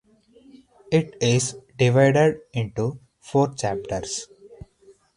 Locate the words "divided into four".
1.77-3.53